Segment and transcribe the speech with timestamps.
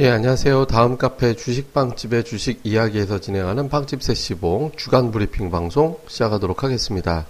[0.00, 0.64] 예, 안녕하세요.
[0.64, 7.26] 다음 카페 주식빵집의 주식 이야기에서 진행하는 빵집 세시봉 주간 브리핑 방송 시작하도록 하겠습니다.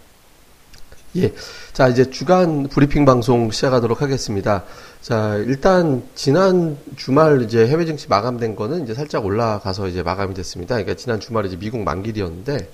[1.16, 1.34] 예.
[1.72, 4.62] 자, 이제 주간 브리핑 방송 시작하도록 하겠습니다.
[5.00, 10.76] 자, 일단 지난 주말 이제 해외 증시 마감된 거는 이제 살짝 올라가서 이제 마감이 됐습니다.
[10.76, 12.70] 그러니까 지난 주말에 이제 미국 만기일이었는데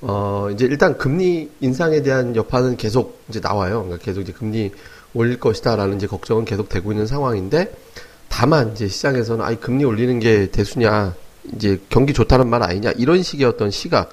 [0.00, 3.84] 어, 이제 일단 금리 인상에 대한 여파는 계속 이제 나와요.
[3.84, 4.72] 그러니까 계속 이제 금리
[5.14, 7.72] 올릴 것이다라는 이제 걱정은 계속 되고 있는 상황인데
[8.38, 11.14] 다만 이제 시장에서는 아이 금리 올리는 게 대수냐
[11.54, 14.10] 이제 경기 좋다는 말 아니냐 이런 식의 어떤 시각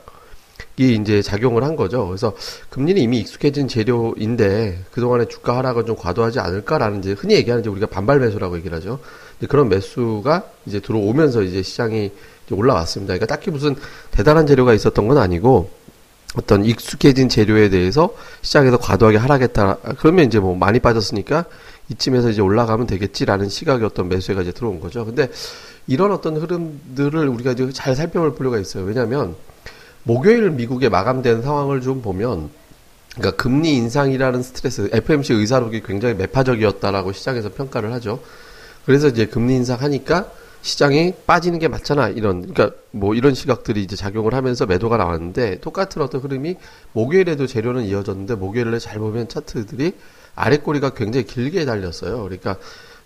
[0.77, 2.07] 이 이제 작용을 한 거죠.
[2.07, 2.31] 그래서
[2.69, 7.87] 금리는 이미 익숙해진 재료인데 그동안에 주가 하락은 좀 과도하지 않을까라는 이제 흔히 얘기하는 이제 우리가
[7.87, 8.99] 반발 매수라고 얘기를 하죠.
[9.49, 12.09] 그런 매수가 이제 들어오면서 이제 시장이
[12.45, 13.15] 이제 올라왔습니다.
[13.15, 13.75] 그러니까 딱히 무슨
[14.11, 15.69] 대단한 재료가 있었던 건 아니고
[16.37, 19.79] 어떤 익숙해진 재료에 대해서 시장에서 과도하게 하락했다.
[19.99, 21.45] 그러면 이제 뭐 많이 빠졌으니까
[21.89, 25.05] 이쯤에서 이제 올라가면 되겠지라는 시각의 어떤 매수가 이제 들어온 거죠.
[25.05, 25.29] 근데
[25.87, 28.85] 이런 어떤 흐름들을 우리가 이제 잘 살펴볼 필요가 있어요.
[28.85, 29.35] 왜냐하면
[30.03, 32.49] 목요일 미국에 마감된 상황을 좀 보면
[33.15, 38.19] 그러니까 금리 인상이라는 스트레스, FMC 의사록이 굉장히 매파적이었다라고 시장에서 평가를 하죠.
[38.85, 40.31] 그래서 이제 금리 인상하니까
[40.61, 42.09] 시장이 빠지는 게 맞잖아.
[42.09, 46.55] 이런, 그러니까 뭐 이런 시각들이 이제 작용을 하면서 매도가 나왔는데 똑같은 어떤 흐름이
[46.93, 49.93] 목요일에도 재료는 이어졌는데 목요일에 잘 보면 차트들이
[50.35, 52.23] 아래 꼬리가 굉장히 길게 달렸어요.
[52.23, 52.57] 그러니까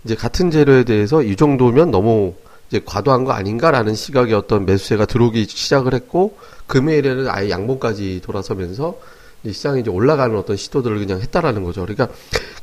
[0.03, 2.35] 이제 같은 재료에 대해서 이 정도면 너무
[2.69, 8.99] 이제 과도한 거 아닌가라는 시각의 어떤 매수세가 들어오기 시작을 했고 금요일에는 아예 양봉까지 돌아서면서
[9.45, 11.81] 시장이 이제 올라가는 어떤 시도들을 그냥 했다라는 거죠.
[11.81, 12.09] 그러니까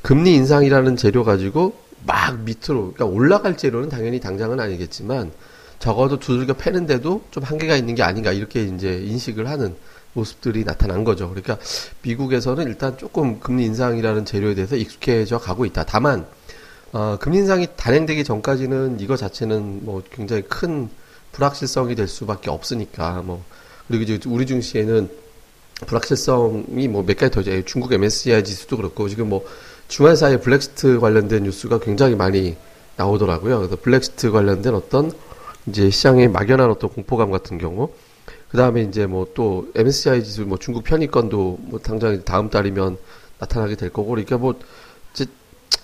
[0.02, 1.74] 금리 인상이라는 재료 가지고
[2.06, 5.30] 막 밑으로 그러니까 올라갈 재료는 당연히 당장은 아니겠지만
[5.78, 9.74] 적어도 두들겨 패는데도 좀 한계가 있는 게 아닌가 이렇게 이제 인식을 하는
[10.14, 11.28] 모습들이 나타난 거죠.
[11.28, 11.58] 그러니까
[12.02, 15.84] 미국에서는 일단 조금 금리 인상이라는 재료에 대해서 익숙해져 가고 있다.
[15.84, 16.26] 다만
[16.92, 20.88] 어, 금리 인상이 단행되기 전까지는 이거 자체는 뭐 굉장히 큰
[21.32, 23.44] 불확실성이 될 수밖에 없으니까 뭐
[23.88, 25.10] 그리고 이제 우리 증시에는
[25.86, 27.62] 불확실성이 뭐 몇 가지 더 있어요.
[27.64, 29.44] 중국 MSCI 지수도 그렇고 지금 뭐
[29.88, 32.56] 주말 사이에 브렉시트 관련된 뉴스가 굉장히 많이
[32.96, 33.58] 나오더라고요.
[33.58, 35.12] 그래서 브렉시트 관련된 어떤
[35.66, 37.90] 이제 시장에 막연한 어떤 공포감 같은 경우
[38.54, 42.98] 그 다음에 이제 뭐 또 MSCI 지수 뭐 중국 편입권도 뭐 당장 다음 달이면
[43.40, 44.54] 나타나게 될 거고 그러니까 뭐
[45.12, 45.26] 이제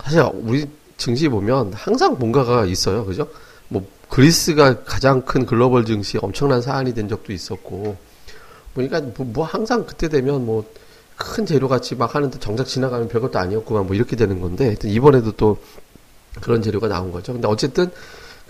[0.04, 3.04] 사실 우리 증시 보면 항상 뭔가가 있어요.
[3.04, 3.26] 그죠?
[3.66, 7.97] 뭐 그리스가 가장 큰 글로벌 증시 엄청난 사안이 된 적도 있었고
[8.75, 10.64] 보니까 뭐, 뭐 항상 그때 되면 뭐
[11.20, 15.32] 큰 재료 같이 막 하는데 정작 지나가면 별것도 아니었구만 뭐 이렇게 되는 건데 하여튼 이번에도
[15.32, 15.58] 또
[16.41, 17.34] 그런 재료가 나온 거죠.
[17.34, 17.91] 근데 어쨌든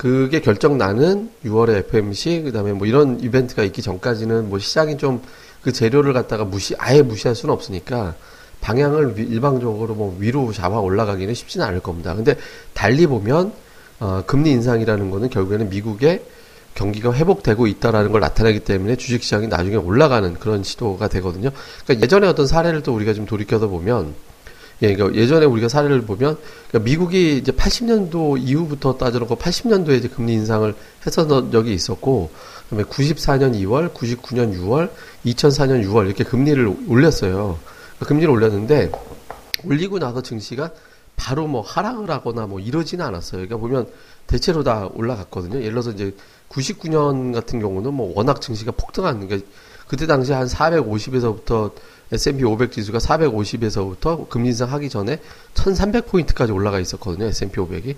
[0.00, 5.21] 그게 결정 나는 6월에 FMC 그다음에 뭐 이런 이벤트가 있기 전까지는 뭐 시장이 좀
[5.62, 8.15] 그 재료를 갖다가 무시 아예 무시할 수는 없으니까
[8.61, 12.15] 방향을 일방적으로 뭐 위로 잡아 올라가기는 쉽지는 않을 겁니다.
[12.15, 12.37] 근데
[12.75, 13.53] 달리 보면
[14.00, 16.22] 어, 금리 인상이라는 거는 결국에는 미국의
[16.75, 21.50] 경기가 회복되고 있다라는 걸 나타내기 때문에 주식시장이 나중에 올라가는 그런 시도가 되거든요.
[21.84, 24.15] 그러니까 예전에 어떤 사례를 또 우리가 좀 돌이켜서 보면
[24.83, 30.33] 예, 그러니까 예전에 우리가 사례를 보면 그러니까 미국이 이제 80년도 이후부터 따져놓고 80년도에 이제 금리
[30.35, 30.75] 인상을
[31.07, 32.31] 했었던 적이 있었고
[32.71, 34.91] 그다음에 94년 2월, 99년 6월,
[35.27, 37.59] 2004년 6월 이렇게 금리를 올렸어요.
[37.97, 38.91] 그러니까 금리를 올렸는데
[39.65, 40.71] 올리고 나서 증시가
[41.17, 43.47] 바로 뭐 하락을 하거나 뭐 이러지는 않았어요.
[43.47, 43.87] 그러니까 보면
[44.27, 45.59] 대체로 다 올라갔거든요.
[45.59, 46.15] 예를 들어서 이제
[46.49, 49.47] 99년 같은 경우는 뭐 워낙 증시가 폭등한 그러니까
[49.87, 51.73] 그때 당시 한 450에서부터
[52.12, 55.21] S&P 500 지수가 450에서부터 금리 인상하기 전에
[55.54, 57.26] 1,300포인트까지 올라가 있었거든요.
[57.26, 57.94] S&P 500이.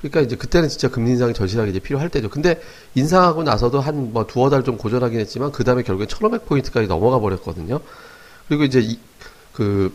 [0.00, 2.28] 그러니까 이제 그때는 진짜 금리 인상이 절실하게 이제 필요할 때죠.
[2.28, 2.60] 근데
[2.94, 7.78] 인상하고 나서도 한 뭐 두어 달 좀 고전하긴 했지만 그 다음에 결국에 1,500포인트까지 넘어가 버렸거든요.
[8.48, 8.98] 그리고 이제 이,
[9.52, 9.92] 그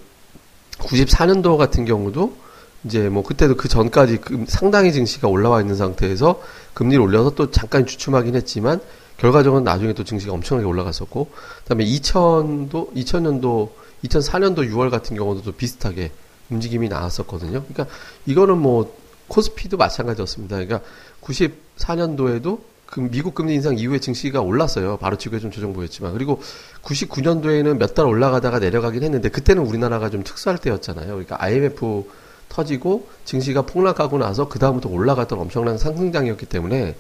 [0.80, 2.38] 94년도 같은 경우도
[2.86, 6.42] 이제 뭐 그때도 그 전까지 그 상당히 증시가 올라와 있는 상태에서
[6.74, 8.80] 금리를 올려서 또 잠깐 주춤하긴 했지만
[9.18, 11.30] 결과적으로 나중에 또 증시가 엄청나게 올라갔었고,
[11.64, 13.70] 그다음에 2000도 2000년도
[14.04, 16.12] 2004년도 6월 같은 경우도 또 비슷하게
[16.50, 17.64] 움직임이 나왔었거든요.
[17.64, 17.88] 그러니까
[18.26, 18.96] 이거는 뭐
[19.28, 20.56] 코스피도 마찬가지였습니다.
[20.58, 20.82] 그러니까
[21.22, 24.98] 94년도에도 그 미국 금리 인상 이후에 증시가 올랐어요.
[24.98, 26.14] 바로 치고에 좀 조정 보였지만.
[26.14, 26.42] 그리고
[26.84, 31.08] 99년도에는 몇 달 올라가다가 내려가긴 했는데 그때는 우리나라가 좀 특수할 때였잖아요.
[31.08, 32.06] 그러니까 IMF
[32.48, 36.96] 터지고 증시가 폭락하고 나서 그 다음부터 올라갔던 엄청난 상승장이었기 때문에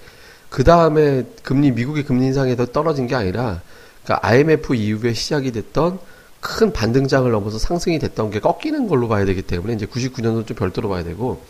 [0.49, 3.61] 그 다음에 금리 미국의 금리 인상에서 떨어진 게 아니라
[4.03, 5.99] 그러니까 IMF 이후에 시작이 됐던
[6.39, 10.89] 큰 반등장을 넘어서 상승이 됐던 게 꺾이는 걸로 봐야 되기 때문에 이제 99년도 좀 별도로
[10.89, 11.41] 봐야 되고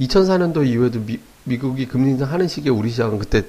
[0.00, 3.42] 2004년도 이후에도 미, 미국이 금리 인상하는 시기에 우리 시장은 그때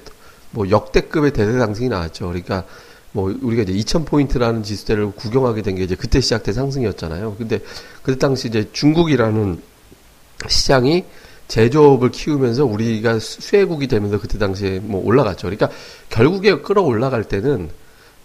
[0.50, 2.26] 뭐 역대급의 대대 상승이 나왔죠.
[2.28, 2.64] 그러니까
[3.12, 7.36] 뭐 우리가 이제 2000포인트라는 지수대를 구경하게 된 게 이제 그때 시작된 상승이었잖아요.
[7.38, 7.60] 근데
[8.02, 9.60] 그때 당시 이제 중국이라는
[10.48, 11.04] 시장이
[11.48, 15.48] 제조업을 키우면서 우리가 수혜국이 되면서 그때 당시에 뭐 올라갔죠.
[15.48, 15.70] 그러니까
[16.08, 17.70] 결국에 끌어올라갈 때는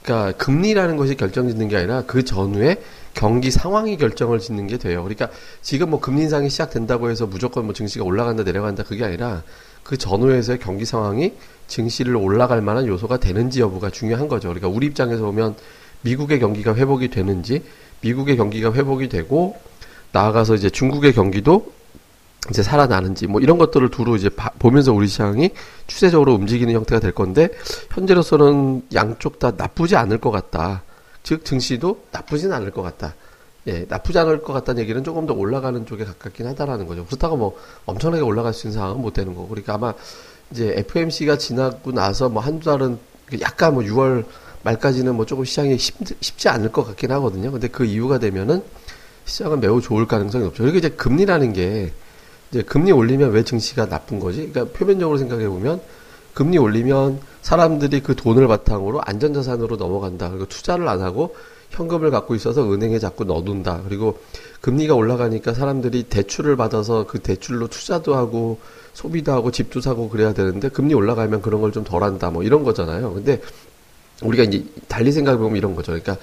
[0.03, 2.81] 그러니까 금리라는 것이 결정짓는 게 아니라 그 전후에
[3.13, 5.03] 경기 상황이 결정을 짓는 게 돼요.
[5.03, 5.29] 그러니까
[5.61, 9.43] 지금 뭐 금리 인상이 시작된다고 해서 무조건 뭐 증시가 올라간다 내려간다 그게 아니라
[9.83, 11.33] 그 전후에서의 경기 상황이
[11.67, 14.47] 증시를 올라갈 만한 요소가 되는지 여부가 중요한 거죠.
[14.49, 15.55] 그러니까 우리 입장에서 보면
[16.01, 17.63] 미국의 경기가 회복이 되는지
[18.01, 19.57] 미국의 경기가 회복이 되고
[20.11, 21.73] 나아가서 이제 중국의 경기도
[22.49, 25.51] 이제 살아나는지 뭐 이런 것들을 두루 이제 바, 보면서 우리 시장이
[25.87, 27.49] 추세적으로 움직이는 형태가 될 건데
[27.91, 30.83] 현재로서는 양쪽 다 나쁘지 않을 것 같다.
[31.23, 33.13] 즉 증시도 나쁘진 않을 것 같다.
[33.67, 37.05] 예, 나쁘지 않을 것 같다는 얘기는 조금 더 올라가는 쪽에 가깝긴 하다라는 거죠.
[37.05, 39.47] 그렇다고 뭐 엄청나게 올라갈 수 있는 상황은 못 되는 거고.
[39.49, 39.93] 그러니까 아마
[40.51, 42.97] 이제 FMC가 지나고 나서 뭐 한두 달은
[43.41, 44.25] 약간 뭐 6월
[44.63, 47.51] 말까지는 뭐 조금 시장이 쉽, 쉽지 않을 것 같긴 하거든요.
[47.51, 48.63] 근데 그 이유가 되면은
[49.25, 50.63] 시장은 매우 좋을 가능성이 없죠.
[50.63, 51.91] 그리고 이제 금리라는 게
[52.51, 54.49] 이제 금리 올리면 왜 증시가 나쁜 거지?
[54.51, 55.81] 그러니까 표면적으로 생각해 보면
[56.33, 60.29] 금리 올리면 사람들이 그 돈을 바탕으로 안전자산으로 넘어간다.
[60.29, 61.35] 그리고 투자를 안 하고
[61.71, 63.83] 현금을 갖고 있어서 은행에 자꾸 넣어둔다.
[63.87, 64.17] 그리고
[64.61, 68.59] 금리가 올라가니까 사람들이 대출을 받아서 그 대출로 투자도 하고
[68.93, 72.31] 소비도 하고 집도 사고 그래야 되는데 금리 올라가면 그런 걸 좀 덜 한다.
[72.31, 73.13] 뭐 이런 거잖아요.
[73.13, 73.41] 근데
[74.23, 75.91] 우리가 이제 달리 생각해 보면 이런 거죠.
[75.91, 76.17] 그러니까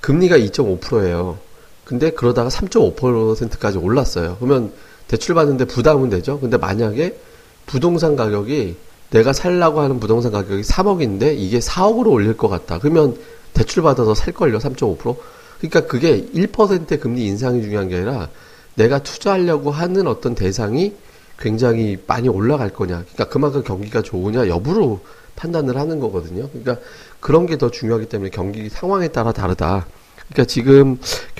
[0.00, 1.38] 금리가 2.5%예요.
[1.84, 4.36] 근데 그러다가 3.5%까지 올랐어요.
[4.40, 4.72] 그러면
[5.10, 6.38] 대출 받는데 부담은 되죠.
[6.38, 7.18] 근데 만약에
[7.66, 8.76] 부동산 가격이
[9.10, 12.78] 내가 살라고 하는 부동산 가격이 3억인데 이게 4억으로 올릴 것 같다.
[12.78, 13.16] 그러면
[13.52, 14.58] 대출 받아서 살걸요.
[14.58, 15.16] 3.5%.
[15.58, 18.28] 그러니까 그게 1%의 금리 인상이 중요한 게 아니라
[18.76, 20.94] 내가 투자하려고 하는 어떤 대상이
[21.40, 23.02] 굉장히 많이 올라갈 거냐.
[23.02, 25.00] 그러니까 그만큼 경기가 좋으냐 여부로
[25.34, 26.48] 판단을 하는 거거든요.
[26.50, 26.76] 그러니까
[27.18, 29.88] 그런 게 더 중요하기 때문에 경기 상황에 따라 다르다.
[30.28, 30.98] 그러니까 지금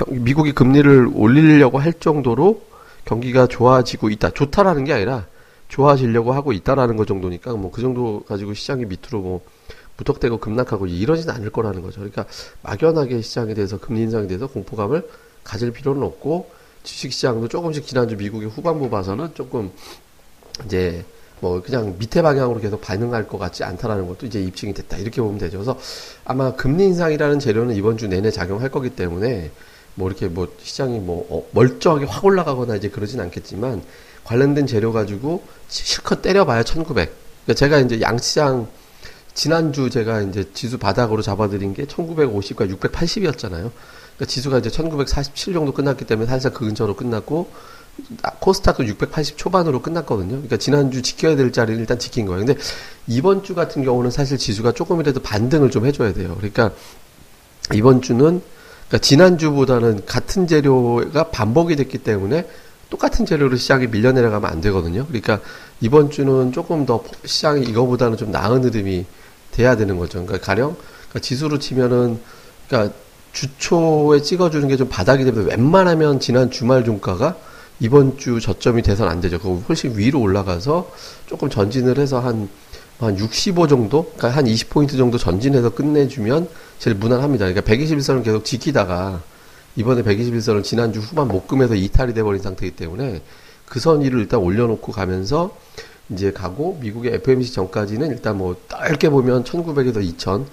[0.09, 2.63] 미국이 금리를 올리려고 할 정도로
[3.11, 4.31] 경기가 좋아지고 있다.
[4.31, 5.27] 좋다라는 게 아니라
[5.67, 9.41] 좋아지려고 하고 있다라는 거 정도니까 뭐 그 정도 가지고 시장이 밑으로 뭐
[9.97, 11.97] 무턱대고 급락하고 이러진 않을 거라는 거죠.
[11.97, 12.25] 그러니까
[12.63, 15.09] 막연하게 시장에 대해서 금리 인상에 대해서 공포감을
[15.43, 16.51] 가질 필요는 없고
[16.85, 19.73] 주식 시장도 조금씩 지난주 미국의 후반부 봐서는 조금
[20.65, 21.05] 이제
[21.41, 25.39] 뭐 그냥 밑에 방향으로 계속 반응할 것 같지 않다라는 것도 이제 입증이 됐다 이렇게 보면
[25.39, 25.59] 되죠.
[25.59, 25.77] 그래서
[26.25, 29.51] 아마 금리 인상이라는 재료는 이번 주 내내 작용할 거기 때문에
[29.95, 33.83] 뭐 이렇게 뭐 시장이 뭐 어, 멀쩡하게 확 올라가거나 이제 그러진 않겠지만
[34.25, 37.13] 관련된 재료 가지고 실컷 때려봐야 1900.
[37.45, 38.69] 그러니까 제가 이제 양시장
[39.35, 43.71] 지난주 제가 이제 지수 바닥으로 잡아드린 게 1950과 680이었잖아요.
[43.71, 47.51] 그러니까 지수가 이제 1947 정도 끝났기 때문에 살짝 그 근처로 끝났고
[48.41, 50.31] 코스닥도 680 초반으로 끝났거든요.
[50.31, 52.45] 그러니까 지난주 지켜야 될 자리를 일단 지킨 거예요.
[52.45, 52.61] 근데
[53.07, 56.35] 이번 주 같은 경우는 사실 지수가 조금이라도 반등을 좀 해줘야 돼요.
[56.37, 56.73] 그러니까
[57.75, 58.43] 이번 주는
[58.91, 62.49] 그러니까 지난주보다는 같은 재료가 반복이 됐기 때문에
[62.91, 65.07] 똑같은 재료로 시장이 밀려 내려가면 안 되거든요.
[65.07, 65.39] 그러니까
[65.81, 69.07] 이번 주는 조금 더 시장이 이거보다는 좀 나은 흐름이
[69.53, 70.25] 돼야 되는 거죠.
[70.25, 70.75] 그러니까 가령
[71.09, 72.19] 그러니까 지수로 치면은
[72.69, 72.93] 그러니까
[73.33, 77.37] 주초에 찍어주는 게 좀 바닥이 되면 웬만하면 지난 주말 종가가
[77.79, 79.39] 이번 주 저점이 돼서는 안 되죠.
[79.39, 80.91] 그거 훨씬 위로 올라가서
[81.27, 82.49] 조금 전진을 해서 한,
[83.07, 84.05] 한 65 정도?
[84.17, 87.47] 그러니까 한 20포인트 정도 전진해서 끝내주면 제일 무난합니다.
[87.47, 89.23] 그러니까 121선을 계속 지키다가
[89.77, 93.23] 이번에 121선을 지난주 후반 목금에서 이탈이 돼버린 상태이기 때문에
[93.67, 95.57] 그 선 위를 일단 올려놓고 가면서
[96.11, 100.45] 이제 가고 미국의 FOMC 전까지는 일단 뭐 짧게 보면 1900에서 2000,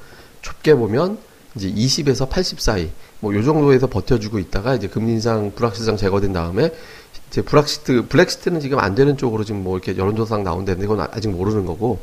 [0.43, 1.17] 좁게 보면
[1.55, 2.89] 이제 20에서 80 사이
[3.19, 6.71] 뭐 요 정도에서 버텨주고 있다가 이제 금리 인상 불확실성 제거된 다음에
[7.31, 11.65] 이제 브렉시트, 브렉시트는 지금 안 되는 쪽으로 지금 뭐 이렇게 여론조사상 나온다는데 이건 아직 모르는
[11.65, 11.99] 거고,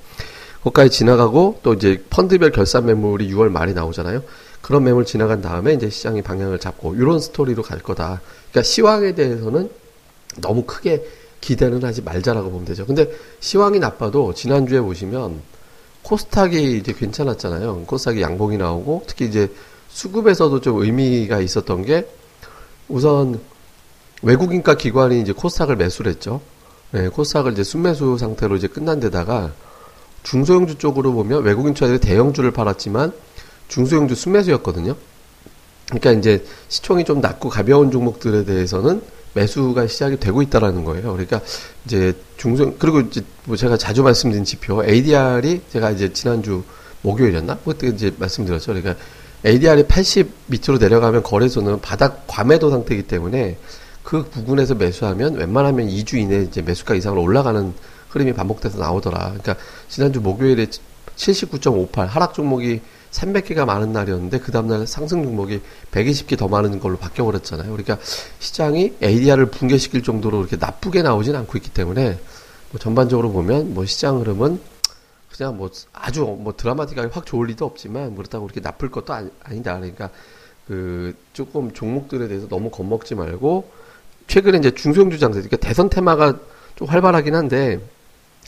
[0.64, 4.22] 거기까지 지나가고 또 이제 펀드별 결산 매물이 6월 말에 나오잖아요.
[4.62, 8.22] 그런 매물 지나간 다음에 이제 시장이 방향을 잡고 이런 스토리로 갈 거다.
[8.50, 9.70] 그러니까 시황에 대해서는
[10.40, 11.04] 너무 크게
[11.42, 12.86] 기대는 하지 말자라고 보면 되죠.
[12.86, 15.42] 근데 시황이 나빠도 지난주에 보시면
[16.02, 17.82] 코스닥이 이제 괜찮았잖아요.
[17.84, 19.52] 코스닥이 양봉이 나오고 특히 이제
[19.90, 22.08] 수급에서도 좀 의미가 있었던 게
[22.88, 23.38] 우선
[24.22, 26.40] 외국인가 기관이 이제 코스닥을 매수를 했죠.
[26.92, 29.52] 네, 코스닥을 이제 순매수 상태로 이제 끝난 데다가
[30.24, 33.12] 중소형주 쪽으로 보면 외국인 투자들이 대형주를 팔았지만
[33.68, 34.96] 중소형주 순매수였거든요.
[35.86, 39.02] 그러니까 이제 시총이 좀 낮고 가벼운 종목들에 대해서는
[39.34, 41.12] 매수가 시작이 되고 있다라는 거예요.
[41.12, 41.40] 그러니까
[41.84, 46.62] 이제 중소 그리고 이제 뭐 제가 자주 말씀드린 지표 ADR이 제가 이제 지난주
[47.02, 47.58] 목요일이었나?
[47.64, 48.72] 그때 이제 말씀드렸죠.
[48.72, 48.96] 그러니까
[49.44, 53.58] ADR이 80 밑으로 내려가면 거래소는 바닥 과매도 상태이기 때문에
[54.02, 57.74] 그 부근에서 매수하면 웬만하면 2주 이내에 이제 매수가 이상으로 올라가는
[58.14, 59.18] 흐름이 반복돼서 나오더라.
[59.18, 59.56] 그러니까
[59.88, 60.66] 지난주 목요일에
[61.16, 62.80] 79.58 하락 종목이
[63.10, 65.60] 300개가 많은 날이었는데 그 다음날 상승 종목이
[65.92, 67.70] 120개 더 많은 걸로 바뀌어 버렸잖아요.
[67.70, 67.98] 그러니까
[68.40, 72.18] 시장이 ADR을 붕괴시킬 정도로 이렇게 나쁘게 나오진 않고 있기 때문에
[72.70, 74.60] 뭐 전반적으로 보면 뭐 시장 흐름은
[75.36, 79.78] 그냥 뭐 아주 뭐 드라마틱하게 확 좋을 리도 없지만 그렇다고 그렇게 나쁠 것도 아니, 아니다.
[79.78, 80.10] 그러니까
[80.66, 83.70] 그 조금 종목들에 대해서 너무 겁먹지 말고
[84.26, 86.38] 최근에 이제 중소형주 장세, 그러니까 대선 테마가
[86.76, 87.80] 좀 활발하긴 한데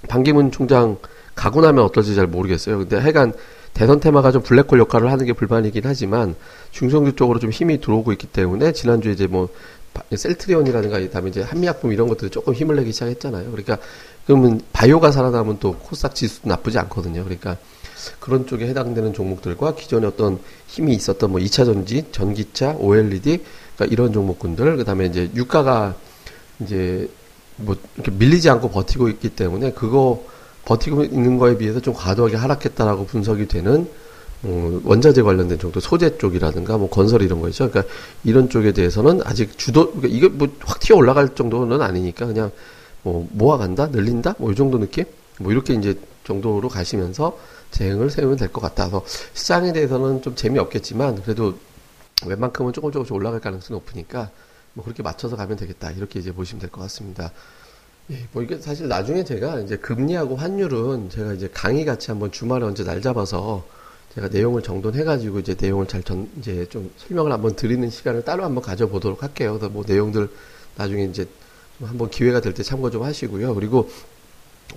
[0.09, 0.99] 반기문 총장
[1.35, 2.79] 가고 나면 어떨지 잘 모르겠어요.
[2.79, 3.33] 근데 하여간
[3.75, 6.35] 대선 테마가 좀 블랙홀 역할을 하는 게 불만이긴 하지만
[6.71, 9.49] 중성주 쪽으로 좀 힘이 들어오고 있기 때문에 지난주에 이제 뭐
[10.15, 13.51] 셀트리온이라든가 다음에 이제 한미약품 이런 것들이 조금 힘을 내기 시작했잖아요.
[13.51, 13.79] 그러니까
[14.25, 17.23] 그러면 바이오가 살아남으면 또 코스닥 지수도 나쁘지 않거든요.
[17.25, 17.57] 그러니까
[18.19, 23.43] 그런 쪽에 해당되는 종목들과 기존에 어떤 힘이 있었던 뭐 2차 전지, 전기차, OLED
[23.77, 25.95] 그러니까 이런 종목군들 그다음에 이제 유가가
[26.61, 27.09] 이제
[27.57, 30.25] 뭐 이렇게 밀리지 않고 버티고 있기 때문에 그거
[30.65, 33.89] 버티고 있는 거에 비해서 좀 과도하게 하락했다라고 분석이 되는
[34.43, 37.71] 어, 원자재 관련된 정도 소재 쪽이라든가 뭐 건설 이런 거 있죠.
[37.71, 37.93] 그러니까
[38.25, 42.51] 이런 쪽에 대해서는 아직 주도 그러니까 이게 뭐 확 튀어 올라갈 정도는 아니니까 그냥
[43.03, 45.05] 뭐 모아간다, 늘린다, 뭐 이 정도 느낌,
[45.39, 47.39] 뭐 이렇게 이제 정도로 가시면서
[47.71, 49.03] 대응을 세우면 될 것 같아서
[49.35, 51.55] 시장에 대해서는 좀 재미없겠지만 그래도
[52.27, 54.31] 웬만큼은 조금 조금씩 올라갈 가능성이 높으니까
[54.77, 57.33] 뭐 그렇게 맞춰서 가면 되겠다 이렇게 이제 보시면 될 것 같습니다.
[58.11, 62.65] 예, 뭐 이게 사실 나중에 제가 이제 금리하고 환율은 제가 이제 강의 같이 한번 주말에
[62.65, 63.65] 언제 날 잡아서
[64.15, 68.63] 제가 내용을 정돈해가지고 이제 내용을 잘 전, 이제 좀 설명을 한번 드리는 시간을 따로 한번
[68.63, 69.55] 가져보도록 할게요.
[69.55, 70.29] 그래서 뭐 내용들
[70.77, 71.27] 나중에 이제
[71.83, 73.55] 한번 기회가 될 때 참고 좀 하시고요.
[73.55, 73.91] 그리고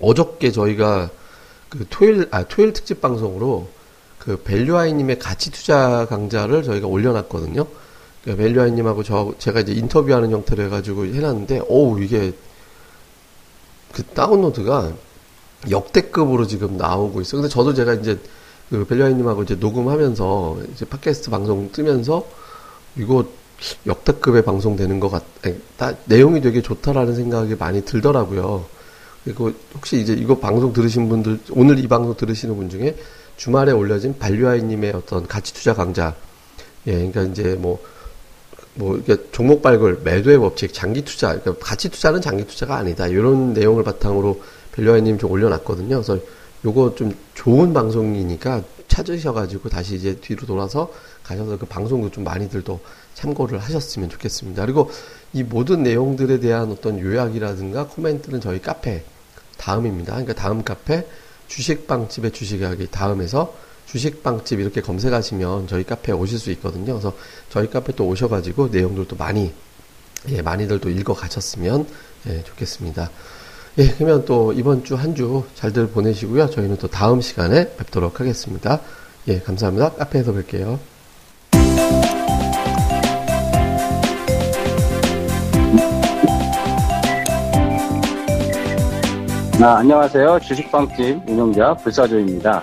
[0.00, 1.10] 어저께 저희가
[1.68, 3.68] 그 토요일, 아, 토요일 특집 방송으로
[4.18, 7.66] 그 벨류아이님의 가치 투자 강좌를 저희가 올려놨거든요.
[8.22, 12.32] 그러니까 벨류아이님하고 저, 제가 이제 인터뷰하는 형태로 해가지고 해놨는데, 어우, 이게
[13.92, 14.92] 그 다운로드가
[15.70, 17.42] 역대급으로 지금 나오고 있어요.
[17.42, 18.18] 근데 저도 제가 이제
[18.70, 22.24] 그 벨리아이님하고 이제 녹음하면서 이제 팟캐스트 방송 뜨면서
[22.96, 23.24] 이거
[23.86, 25.24] 역대급의 방송 되는 것 같,
[25.76, 28.64] 다 내용이 되게 좋다라는 생각이 많이 들더라고요.
[29.24, 32.96] 그리고 혹시 이제 이거 방송 들으신 분들, 오늘 이 방송 들으시는 분 중에
[33.36, 36.14] 주말에 올려진 발류아이님의 어떤 가치 투자 강좌,
[36.86, 37.82] 예, 그러니까 이제 뭐,
[38.80, 43.06] 뭐, 이게 종목 발굴, 매도의 법칙, 장기 투자, 그러니까 가치 투자는 장기 투자가 아니다.
[43.06, 44.40] 이런 내용을 바탕으로
[44.72, 46.02] 벨류아이님 좀 올려놨거든요.
[46.02, 46.18] 그래서
[46.64, 50.90] 요거 좀 좋은 방송이니까 찾으셔가지고 다시 이제 뒤로 돌아서
[51.22, 52.80] 가셔서 그 방송도 좀 많이들 도
[53.14, 54.64] 참고를 하셨으면 좋겠습니다.
[54.64, 54.90] 그리고
[55.34, 59.04] 이 모든 내용들에 대한 어떤 요약이라든가 코멘트는 저희 카페
[59.58, 60.12] 다음입니다.
[60.12, 61.06] 그러니까 다음 카페
[61.48, 63.54] 주식빵집의 주식이야기 다음에서
[63.90, 66.92] 주식빵집 이렇게 검색하시면 저희 카페에 오실 수 있거든요.
[66.94, 67.12] 그래서
[67.48, 69.52] 저희 카페 또 오셔가지고 내용들도 많이
[70.28, 71.86] 예, 많이들 또 읽어 가셨으면
[72.28, 73.10] 예, 좋겠습니다.
[73.78, 76.50] 예, 그러면 또 이번 주 한 주 잘들 보내시고요.
[76.50, 78.80] 저희는 또 다음 시간에 뵙도록 하겠습니다.
[79.28, 79.94] 예, 감사합니다.
[79.94, 80.78] 카페에서 뵐게요.
[89.62, 90.40] 아, 안녕하세요.
[90.40, 92.62] 주식빵집 운영자 불사조입니다.